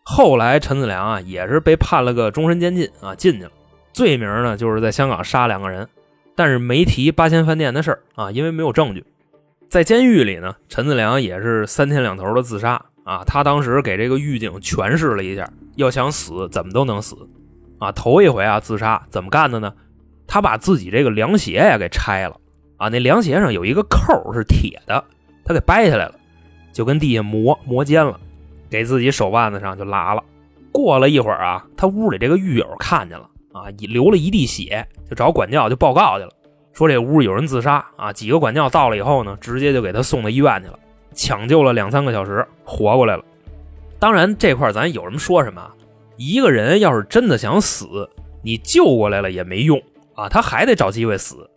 [0.08, 3.50] 后来陈子良啊也是被判了个终身监禁啊进去了，
[3.92, 5.88] 罪名呢就是在香港杀两个人，
[6.36, 9.04] 但是没提八仙饭店的事儿啊，因为没有证据。
[9.68, 13.24] 在监狱里呢，陈子良也是三天两头的自杀啊。
[13.26, 17.16] 他当时给这个狱警诠释了一下，要想死怎么都能死
[17.80, 17.90] 啊。
[17.90, 19.74] 头一回啊自杀怎么干的呢？
[20.28, 22.40] 他把自己这个凉鞋呀给拆了。
[22.76, 25.02] 啊，那凉鞋上有一个扣是铁的，
[25.44, 26.14] 他给掰下来了，
[26.72, 28.20] 就跟地下磨磨尖了，
[28.70, 30.22] 给自己手腕子上就拉了。
[30.72, 36.30] 过了一会儿啊，他屋里这个狱友看见了啊，流了一地血，就找管教就报告去了，
[36.72, 38.12] 说这屋有人自杀啊。
[38.12, 40.78] 几个管教到了以后呢，直接就给他送到医院去了，
[41.14, 43.24] 抢救了两三个小时，活过来了。
[43.98, 45.66] 当然这块咱有什么说什么，
[46.16, 48.10] 一个人要是真的想死，
[48.42, 49.80] 你救过来了也没用
[50.14, 51.48] 啊，他还得找机会死。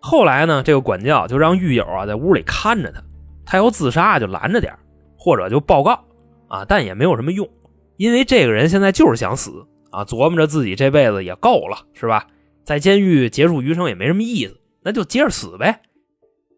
[0.00, 3.00] 后来呢，这个管教就让狱友啊在屋里看着他，
[3.46, 4.76] 他要自杀就拦着点
[5.16, 6.02] 或者就报告
[6.50, 7.48] 啊，但也没有什么用，
[7.96, 12.26] 因为这个人现在就是想死啊，琢磨着自己这辈子也够了，是吧？
[12.64, 15.80] 在监狱结束余生也没什么意思，那就接着死呗。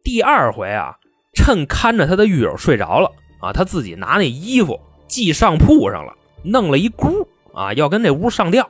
[0.03, 0.97] 第二回啊，
[1.35, 3.09] 趁看着他的狱友睡着了
[3.41, 8.69] 啊，他自己拿那衣服系上铺上了，弄了一箍啊，要跟这屋上吊，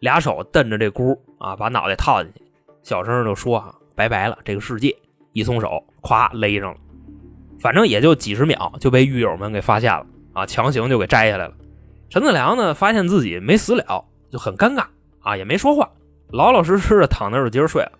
[0.00, 2.42] 俩手蹬着这箍啊，把脑袋套进去，
[2.82, 3.74] 小声就说啊。
[3.94, 4.96] 拜拜了，这个世界
[5.34, 6.80] 一松手，咵勒上了，
[7.60, 11.54] 反正也就几十秒就被狱友们给发现了啊，强行就给摘下来了。
[12.08, 14.84] 陈子良呢，发现自己没死了，就很尴尬
[15.20, 15.88] 啊，也没说话，
[16.30, 17.92] 老老实实的躺那儿接着睡了。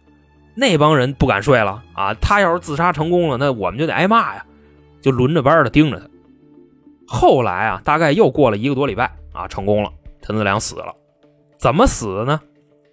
[0.54, 4.44] 那帮人不敢睡了啊，他要是自杀成功了，那我们就得挨骂呀，
[5.00, 6.06] 就轮着班的盯着他。
[7.06, 9.90] 后来啊，大概又过了一个多礼拜啊，成功了，
[10.20, 10.94] 陈子良死了。
[11.56, 12.40] 怎么死的呢？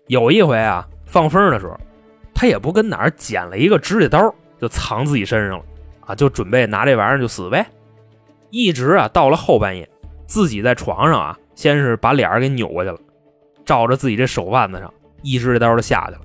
[0.08, 1.78] 有一回啊，放风的时候。
[2.34, 5.66] 他也不跟哪儿捡了一个指甲刀，就藏自己身上了，
[6.06, 7.70] 啊，就准备拿这玩意儿就死呗。
[8.50, 9.88] 一直啊到了后半夜，
[10.26, 12.98] 自己在床上啊，先是把脸给扭过去了，
[13.66, 16.22] 照着自己这手腕子上，一支这刀就下去了。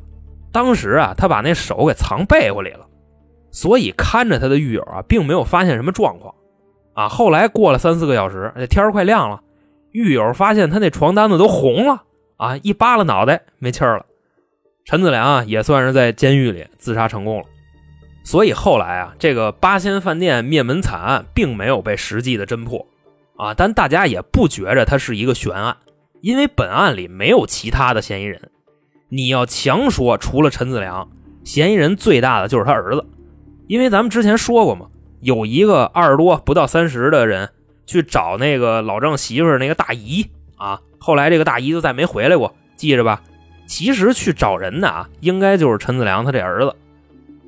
[0.52, 2.86] 当时啊，他把那手给藏被窝里了，
[3.50, 6.34] 所以看着他的狱友啊，并没有发现什么状况。
[6.94, 9.40] 啊，后来过了三四个小时，这天快亮了，
[9.90, 12.04] 狱友发现他那床单子都红了，
[12.36, 14.06] 啊，一扒拉脑袋没气儿了。
[14.84, 17.44] 陈子良啊，也算是在监狱里自杀成功了，
[18.24, 22.86] 所以后来啊，这个八仙饭店灭门惨案并没有被实际的侦破
[23.36, 25.76] 啊，但大家也不觉着它是一个悬案，
[26.22, 28.50] 因为本案里没有其他的嫌疑人。
[29.10, 31.08] 你要强说除了陈子良，
[31.44, 33.06] 嫌疑人最大的就是他儿子
[33.66, 34.86] 因为咱们之前说过嘛，
[35.20, 37.50] 有一个二十多不到三十的人
[37.86, 43.22] 去找那个老郑媳妇那个大姨啊，后来这个大姨就再没回来过，记着吧。
[43.66, 46.74] 其实去找人的啊，应该就是陈子良他这儿子，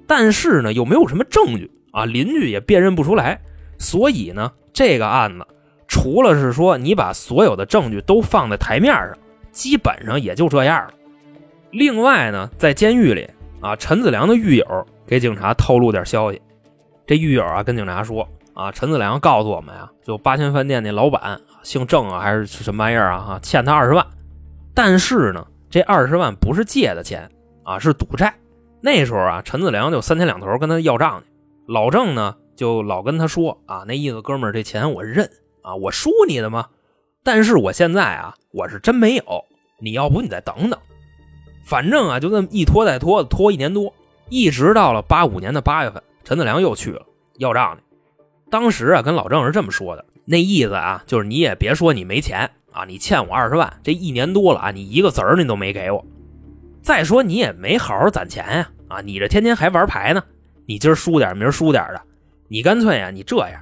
[0.06, 3.40] 但是呢，又没有什么证据啊，邻居也辨认不出来，
[3.78, 5.46] 所以呢，这个案子
[5.88, 9.12] 除了是说你把所有的证据都放在台面上，
[9.50, 10.94] 基本上也就这样了。
[11.70, 13.28] 另外呢，在监狱里
[13.60, 16.40] 啊，陈子良的狱友给警察透露点消息，
[17.06, 24.06] 这狱友啊跟警察说啊，陈子良告诉我们呀，就八千饭店那老板姓郑啊，还是什么玩意儿啊，欠他二十万，
[24.74, 25.46] 但是呢。
[25.68, 27.28] 这二十万不是借的钱
[27.64, 28.32] 啊，是赌债。
[28.86, 31.26] 那时候啊，陈子良就三天两头跟他要账去。
[31.66, 35.28] 老郑呢，就老跟他说啊，那意思，哥们儿，这钱我认
[35.62, 36.68] 啊，我输你的吗？
[37.24, 39.24] 但是我现在啊，我是真没有。
[39.80, 40.78] 你要不你再等等，
[41.64, 43.92] 反正啊，就这么一拖再拖，拖一年多，
[44.28, 47.04] 一直到了八五年的八月份，陈子良又去了
[47.38, 47.82] 要账去。
[48.52, 52.48] 当时啊，跟老郑是这么说的，那意思啊，就是你也别说你没钱。
[52.70, 56.06] 啊，你欠我二十万，这一年多了啊，你一个子儿你都没给我。
[56.82, 60.22] 再说你也没好好攒钱呀，啊你这天天还玩牌呢，
[60.66, 62.00] 你今儿输点，明儿输点的，
[62.48, 63.60] 你干脆呀，你这样，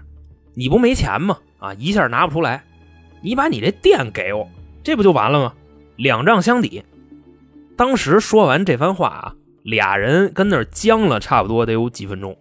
[0.55, 1.39] 你不没钱吗？
[1.59, 2.63] 啊，一下拿不出来，
[3.23, 4.49] 你把你这店给我，
[4.83, 5.55] 这不就完了吗？
[5.97, 6.85] 两账相抵。
[7.77, 12.37] 当时说完这番话啊，俩人跟那儿僵了差不多得有几分钟。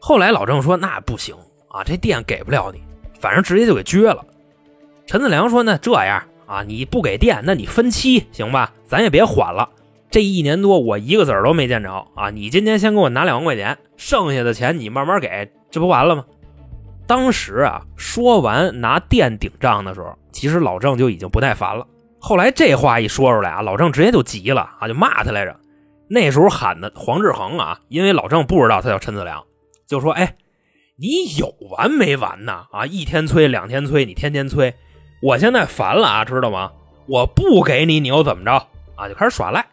[0.00, 1.34] 后来老郑说那不行
[1.68, 2.80] 啊，这店给不了你，
[3.20, 4.24] 反正直接就给撅了。
[5.06, 8.72] 陈子良说：“那这样啊，你不给店，那你分期行吧？
[8.86, 9.68] 咱也别缓了。
[10.10, 12.30] 这一年多，我一个子儿都没见着啊！
[12.30, 16.24] 你今天先给我拿两万块钱，剩下的钱你慢慢给，这不完了吗？”
[17.06, 21.86] 当时啊，说完拿店顶账的时候，其实老郑就已经不耐烦了。
[22.18, 25.56] 后来这话一说出来啊，老郑直接就急了啊，就骂他来着。
[26.08, 29.44] 那时候喊的黄志恒啊，因为老郑不知道他叫陈子良，
[29.86, 30.36] 就说：“哎，
[30.96, 32.64] 你有完没完呢？
[32.72, 34.74] 啊，一天催，两天催，你天天催。”
[35.20, 36.72] 我现在烦了啊，知道吗？
[37.06, 38.52] 我不给你，你又怎么着
[38.96, 39.08] 啊？
[39.08, 39.66] 就开始耍赖。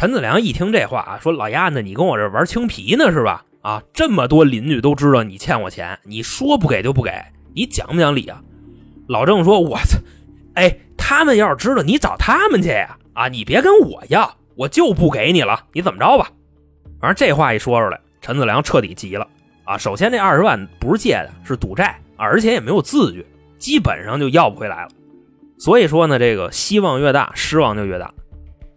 [0.00, 3.44] 陈子良一听这话啊，说：“老鸭子，你跟我这玩青皮呢是吧？
[3.60, 7.12] 啊，这么多邻居都知道你欠我钱，你说不给就不给，
[7.54, 8.40] 你讲不讲理啊？”
[9.08, 9.98] 老郑说：“我操，
[10.54, 12.96] 哎，他们要是知道，你找他们去呀！
[13.12, 16.30] 啊，你别跟我要，我就不给你了，你怎么着吧？”
[16.98, 19.28] 反正这话一说出来，陈子良彻底急了
[19.64, 19.76] 啊！
[19.76, 23.26] 首先，这二十万不是借的，是赌债，而且也没有字据。
[23.58, 24.88] 基本上就要不回来了，
[25.58, 28.10] 所以说呢，这个希望越大，失望就越大。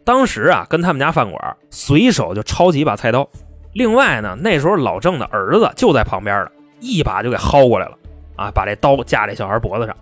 [0.03, 3.27] 当时啊，跟他们家饭馆随手就抄起一把菜刀，
[3.73, 7.97] 另外呢，那时候老郑的儿子就在旁边呢，一把就给薅过来了，
[8.35, 9.95] 啊，把这刀架这小孩脖子上。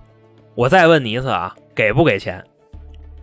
[0.55, 2.43] 我再问你一次啊，给不给钱？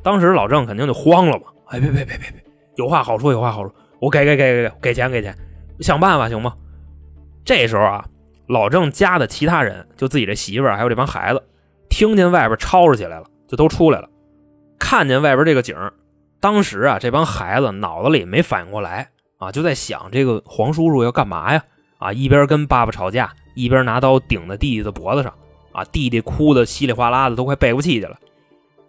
[0.03, 2.45] 当时老郑肯定就慌了嘛，哎，别别别别别，
[2.77, 5.35] 有话好说，有话好说，我给给给给给给钱给钱，
[5.81, 6.55] 想办法行吗？
[7.45, 8.05] 这时候啊。
[8.49, 11.43] 老郑家的其他人，就自己这媳妇儿，还有这帮孩子，
[11.91, 14.09] 听见外边吵吵起来了，就都出来了。
[14.79, 15.77] 看见外边这个景
[16.41, 21.65] 当时啊，这帮孩子脑子里没反应过来啊，就在想这个黄叔叔要干嘛呀？
[21.99, 25.35] 啊，一边跟爸爸吵架，一边拿刀顶在弟弟的脖子上，
[25.73, 28.17] 啊，弟弟哭的稀里哗啦的，都快背过气去了。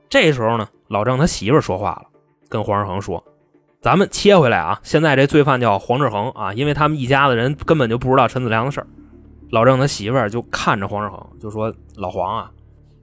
[0.08, 2.04] 这时候呢，老郑他媳妇说话了，
[2.48, 3.24] 跟黄志恒说
[3.82, 8.88] ：“咱们切回来啊，现在这罪犯叫黄志恒啊，因为他们一家子人根本就不知道陈子良的事儿。”
[9.50, 12.52] 老郑他媳妇就看着黄志恒，就说：“老黄啊，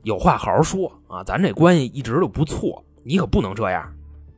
[0.04, 3.92] 有话好好说啊，咱这关系一直都不错，你可不能这样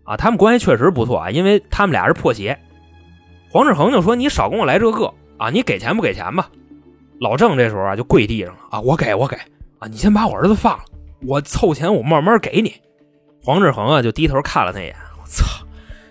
[0.08, 0.16] 啊。
[0.16, 2.58] 他们关系确实不错啊，因为他们俩是破鞋。”
[3.52, 6.50] 黄志恒就说：“你少跟我来这个啊，你给钱不给钱吧？”
[7.20, 9.36] 老郑这时候啊就跪地上了啊，我给我给
[9.78, 10.84] 啊，你先把我儿子放了，
[11.26, 12.74] 我凑钱我慢慢给你。
[13.42, 15.44] 黄志恒啊就低头看了他一眼，我操，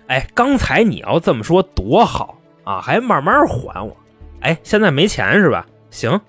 [0.06, 3.96] 哎，刚才你要这么说多好啊，还慢慢还我，
[4.40, 5.66] 哎，现在没钱是吧？
[5.90, 6.20] 行，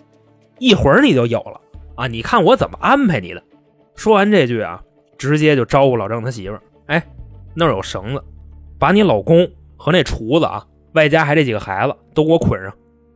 [0.60, 1.60] 一会儿你就有了
[1.96, 2.08] 啊！
[2.08, 3.44] 你看我怎么安排你的。
[3.96, 4.82] 说完这句啊，
[5.18, 7.06] 直接就招呼老郑他媳妇儿：“哎，
[7.54, 8.24] 那儿有绳子，
[8.78, 12.74] 把你老公和那厨子啊，外加还这几个孩子都给我捆上，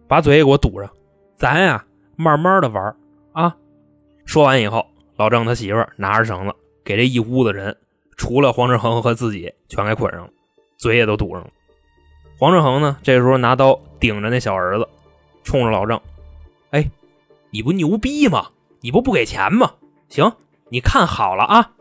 [0.07, 0.89] 把嘴也给我堵上，
[1.35, 2.95] 咱呀慢慢的玩
[3.33, 3.55] 啊。”
[4.25, 4.85] 说完以后，
[5.17, 7.75] 老郑他媳妇拿着绳子给这一屋子人，
[8.15, 10.29] 除了黄志恒和自己，全给捆上了，
[10.77, 11.47] 嘴也都堵上了。
[12.39, 14.87] 黄志恒呢，这时候拿刀顶着那小儿子，
[15.43, 15.99] 冲着老郑。
[16.71, 16.89] 哎，
[17.51, 18.47] 你不牛逼吗？
[18.81, 19.71] 你不不给钱吗？
[20.09, 20.31] 行，
[20.69, 21.71] 你看好了啊！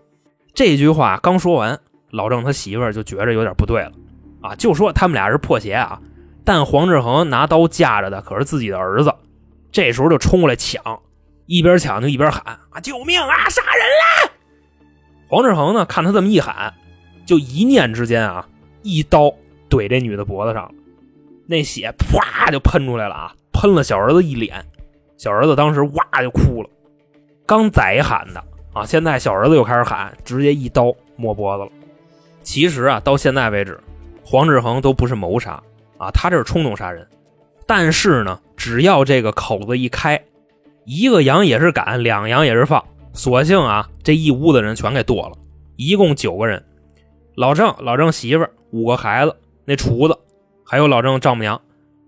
[0.54, 1.80] 这句话刚说完，
[2.12, 3.92] 老郑他媳妇就觉着有点不对了
[4.42, 5.98] 啊，就说他们俩是破鞋啊，
[6.44, 9.12] 但黄志恒拿刀架着的可是自己的儿子，
[9.70, 11.00] 这时候就冲过来抢，
[11.46, 13.48] 一边抢就一边喊啊：“救命啊！
[13.48, 14.32] 杀人了！”
[15.26, 16.74] 黄志恒呢，看他这么一喊，
[17.24, 18.46] 就一念之间啊，
[18.82, 19.32] 一刀
[19.70, 20.70] 怼这女的脖子上了。
[21.46, 24.64] 那血啪就喷出来了啊，喷了小儿子一脸。
[25.16, 26.68] 小儿子当时哇就哭了。
[27.46, 28.44] 刚宰一喊的
[28.74, 31.70] 啊，现在小儿子又开始喊，直接一刀抹脖子了。
[32.42, 33.78] 其实啊，到现在为止，
[34.24, 35.62] 黄志恒都不是谋杀
[35.98, 37.06] 啊，他这是冲动杀人。
[37.66, 40.22] 但是呢，只要这个口子一开，
[40.84, 45.36] 一个羊也是赶，两羊也是放，索性啊，这一屋子人全给剁了，
[45.76, 46.62] 一共九个人。
[47.34, 50.18] 老郑、老郑媳妇、五个孩子，那厨子，
[50.66, 51.60] 还有老郑丈母娘，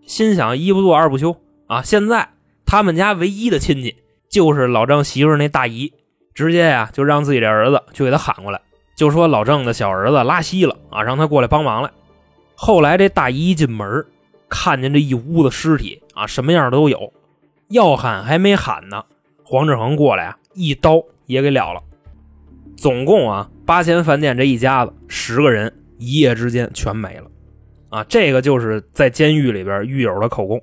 [0.06, 1.34] 心想一不做二不休
[1.66, 1.80] 啊！
[1.80, 2.28] 现在
[2.66, 3.96] 他们家唯一的亲戚
[4.28, 5.92] 就是老郑媳妇那大姨，
[6.34, 8.60] 直接呀就让自己的儿子去给他喊过来，
[8.94, 11.90] 就说老郑的小儿子拉稀了啊，让他过来帮忙来。
[12.54, 14.04] 后来这大姨一进门，
[14.48, 17.12] 看见这一屋子尸体啊，什么样的都有，
[17.68, 19.04] 要喊还没喊呢，
[19.42, 21.82] 黄志恒过来啊，一刀也给了了。
[22.76, 27.30] 总共啊，八仙饭店这一家子十个人，一夜之间全没了，
[27.88, 30.60] 啊，这个就是在监狱里边狱友的口供。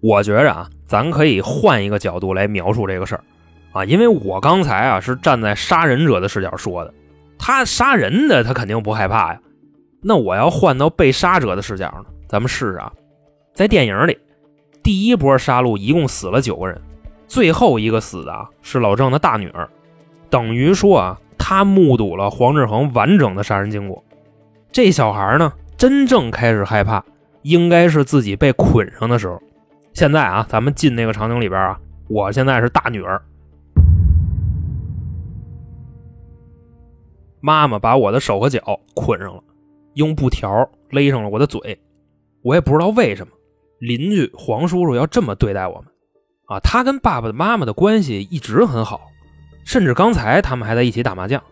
[0.00, 3.24] 我觉着啊，咱可以换一个角度来描述这个事儿，
[3.72, 6.94] 啊，因为我刚才啊是站在杀人者的视角说的，
[7.38, 9.40] 他杀人的他肯定不害怕呀。
[10.02, 12.04] 那我要换到被杀者的视角呢？
[12.28, 12.92] 咱们试试啊，
[13.54, 14.18] 在电影里，
[14.82, 16.80] 第一波杀戮一共死了九个人，
[17.26, 19.68] 最后一个死的是老郑的大女儿，
[20.28, 21.18] 等于说啊。
[21.40, 24.04] 他目睹了黄志恒完整的杀人经过，
[24.70, 27.02] 这小孩呢，真正开始害怕，
[27.40, 29.40] 应该是自己被捆上的时候。
[29.94, 33.22] 现在啊，咱们进那个场景里边啊，我现在是大女儿，
[37.40, 39.42] 妈妈把我的手和脚捆上了，
[39.94, 41.78] 用布条勒上了我的嘴，
[42.42, 43.32] 我也不知道为什么，
[43.78, 45.84] 邻居黄叔叔要这么对待我们
[46.46, 49.00] 啊，他跟爸爸的妈妈的关系一直很好。
[49.64, 51.42] 甚至刚才他们还在一起打麻将，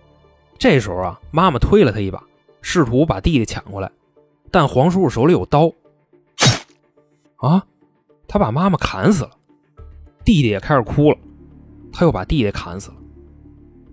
[0.58, 2.22] 这时候啊，妈妈推了他一把，
[2.62, 3.92] 试图把弟弟抢过来，
[4.50, 5.70] 但黄叔叔手里有刀，
[7.36, 7.62] 啊，
[8.26, 9.30] 他把妈妈砍死了，
[10.24, 11.18] 弟弟也开始哭了，
[11.92, 12.96] 他又把弟弟砍死了。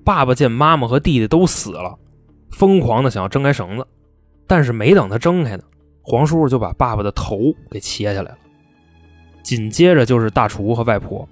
[0.03, 1.97] 爸爸见妈妈和弟弟都死了，
[2.51, 3.87] 疯狂的想要挣开绳子，
[4.47, 5.63] 但是没等他挣开呢，
[6.01, 7.37] 黄叔叔就把爸爸的头
[7.69, 8.37] 给切下来了。
[9.43, 11.27] 紧接着就是大厨和外婆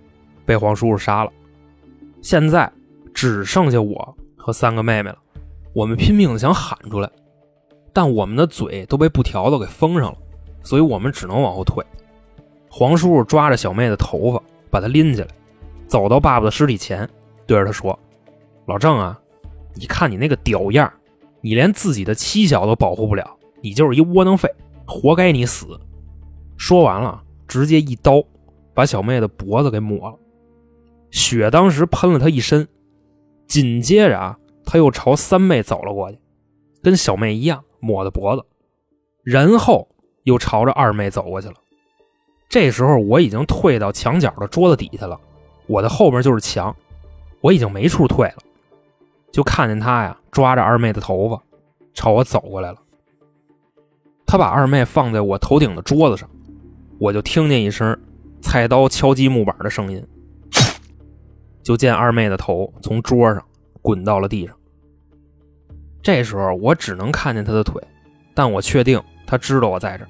[0.46, 1.32] 被黄叔叔杀了，
[2.22, 2.72] 现在。
[3.14, 5.18] 只剩下我和三个妹妹了，
[5.74, 7.12] 我们拼命的想喊出来，
[7.92, 10.18] 但我们的嘴都被布条子给封上了，
[10.64, 11.86] 所以我们只能往后退。
[12.70, 15.28] 黄叔叔抓着小妹的头发，把她拎起来，
[15.88, 17.08] 走到爸爸的尸体前，
[17.46, 18.00] 对着他说
[18.66, 19.20] ：“老郑啊，
[19.76, 20.92] 你看你那个屌样，
[21.42, 24.50] 你连自己的妻小都保护不了，你就是一窝囊废，
[24.86, 25.80] 活该你死。”
[26.58, 28.24] 说完了，直接一刀
[28.74, 30.16] 把小妹的脖子给抹了，
[31.10, 32.68] 血当时喷了他一身。
[33.48, 36.20] 紧接着啊，他又朝三妹走了过去，
[36.82, 38.46] 跟小妹一样抹的脖子，
[39.24, 39.90] 然后
[40.24, 41.56] 又朝着二妹走过去了。
[42.48, 45.20] 这时候我已经退到墙角的桌子底下了，
[45.68, 46.74] 我的后面就是墙，
[47.42, 48.36] 我已经没处退了。
[49.32, 51.42] 就看见他呀，抓着二妹的头发，
[51.94, 52.78] 朝我走过来了。
[54.26, 56.30] 他把二妹放在我头顶的桌子上，
[57.00, 57.98] 我就听见一声
[58.42, 60.06] 菜刀敲击木板的声音。
[61.64, 63.44] 就见二妹的头从桌上
[63.82, 64.56] 滚到了地上。
[66.02, 67.82] 这时候我只能看见她的腿，
[68.34, 70.06] 但我确定她知道我在这。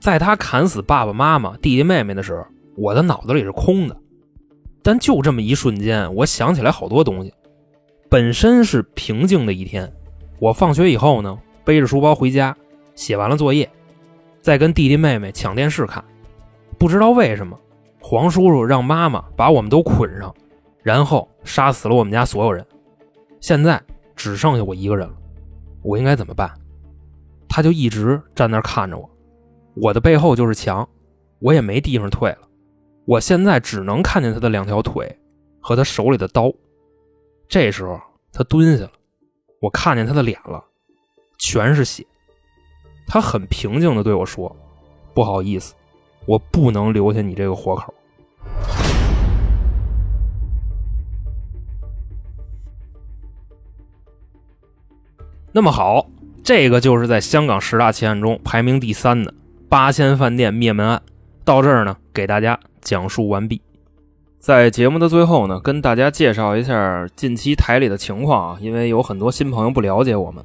[0.00, 2.44] 在她砍死爸爸妈妈、弟弟妹妹的时候，
[2.76, 3.96] 我的脑子里是空的。
[4.82, 7.32] 但就这么一瞬间，我想起来好多东西。
[8.12, 9.90] 本身是平静的一天，
[10.38, 12.54] 我放学以后呢，背着书包回家，
[12.94, 13.66] 写完了作业，
[14.42, 16.04] 再跟弟弟妹妹抢电视看。
[16.78, 17.58] 不知道为什么。
[18.02, 20.34] 黄叔叔让妈妈把我们都捆上，
[20.82, 22.62] 然后杀死了我们家所有人。
[23.40, 23.80] 现在
[24.14, 25.14] 只剩下我一个人了，
[25.80, 26.52] 我应该怎么办？
[27.48, 29.08] 他就一直站那看着我，
[29.74, 30.86] 我的背后就是墙，
[31.38, 32.40] 我也没地方退了。
[33.06, 35.18] 我现在只能看见他的两条腿
[35.60, 36.52] 和他手里的刀。
[37.52, 38.00] 这时候
[38.32, 38.92] 他蹲下了，
[39.60, 40.64] 我看见他的脸了，
[41.36, 42.02] 全是血。
[43.06, 44.56] 他很平静的对我说
[45.12, 45.74] ：“不好意思。”
[46.24, 47.92] 我不能留下你这个活口。
[55.52, 56.06] 那么好，
[56.42, 59.34] 这个就是在香港十大奇案中排名第三的
[59.68, 61.02] 八仙饭店灭门案。
[61.44, 63.60] 到这儿呢，给大家讲述完毕。
[64.42, 70.44] 在节目的最后呢，跟大家介绍一下近期台里的情况啊，因为有很多新朋友不了解我们。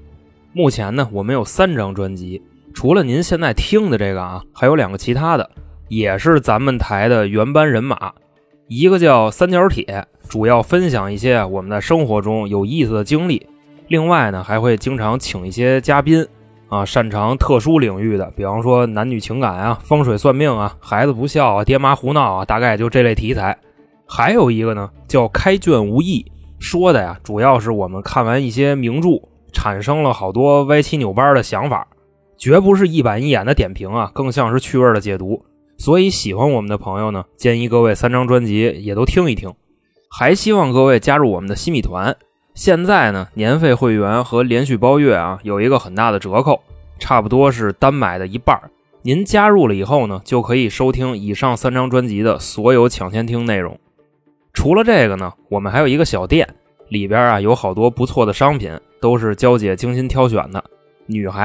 [0.54, 2.40] 目前呢，我们有三张专辑，
[2.76, 5.50] 除了您现在听的这个啊，还有两个其他的。
[5.88, 8.14] 也是咱们台的原班人马，
[8.68, 13.48] 一个叫三角铁，主要分享一些我们在生活中有意思的经历。
[13.88, 16.24] 另外呢，还会经常请一些嘉宾，
[16.70, 23.58] 啊，擅长特殊领域的，比方说男女情感啊、风水算命啊、孩子不孝啊、爹妈胡闹啊，大概就这类题材。
[24.08, 26.26] 还有一个呢，叫开卷无益，
[26.60, 31.88] 说的呀，主要是我们看完一些名著，产生了好多歪七扭八的想法，
[32.38, 35.44] 绝不是一板一眼的点评啊，更像是趣味的解读。
[35.78, 39.54] 所以喜欢我们的朋友呢，建议各位三张专辑也都听一听。
[40.10, 42.16] 还希望各位加入我们的新米团。
[42.56, 46.62] 现在呢，年费会员和连续包月啊，有一个很大的折扣，
[46.98, 48.60] 差不多是单买的一半。
[49.04, 53.78] 您加入了以后呢，就可以收听以上三张专辑的所有抢先听内容。
[54.58, 56.44] 除了这个呢，我们还有一个小店，
[56.90, 60.64] 里边啊有好多不错的商品，都是娇姐精心挑选的。
[61.06, 61.36] 女孩